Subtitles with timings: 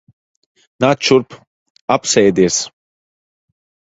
[0.85, 1.35] Nāc šurp.
[1.97, 2.57] Apsēdies.